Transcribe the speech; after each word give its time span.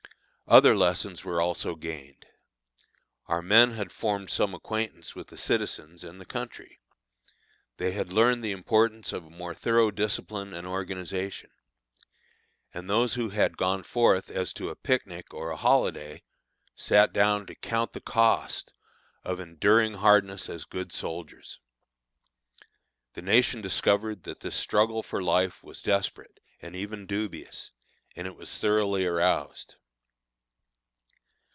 Other 0.47 0.75
lessons 0.75 1.23
were 1.23 1.39
also 1.39 1.77
gained: 1.77 2.25
our 3.27 3.41
men 3.41 3.71
had 3.71 3.89
formed 3.93 4.29
some 4.29 4.53
acquaintance 4.53 5.15
with 5.15 5.27
the 5.29 5.37
citizens 5.37 6.03
and 6.03 6.19
the 6.19 6.25
country; 6.25 6.81
they 7.77 7.93
had 7.93 8.11
learned 8.11 8.43
the 8.43 8.51
importance 8.51 9.13
of 9.13 9.23
a 9.25 9.29
more 9.29 9.53
thorough 9.53 9.91
discipline 9.91 10.53
and 10.53 10.67
organization; 10.67 11.51
and 12.73 12.89
those 12.89 13.13
who 13.13 13.29
had 13.29 13.55
gone 13.55 13.81
forth 13.81 14.29
as 14.29 14.51
to 14.55 14.67
a 14.69 14.75
picnic 14.75 15.33
or 15.33 15.51
a 15.51 15.55
holiday, 15.55 16.21
sat 16.75 17.13
down 17.13 17.45
"to 17.45 17.55
count 17.55 17.93
the 17.93 18.01
cost" 18.01 18.73
of 19.23 19.39
"enduring 19.39 19.93
hardness 19.93 20.49
as 20.49 20.65
good 20.65 20.91
soldiers." 20.91 21.61
The 23.13 23.21
nation 23.21 23.61
discovered 23.61 24.23
that 24.23 24.41
this 24.41 24.57
struggle 24.57 25.01
for 25.01 25.23
life 25.23 25.63
was 25.63 25.81
desperate 25.81 26.41
and 26.61 26.75
even 26.75 27.05
dubious, 27.05 27.71
and 28.17 28.27
it 28.27 28.35
was 28.35 28.57
thoroughly 28.57 29.05
aroused. 29.05 29.75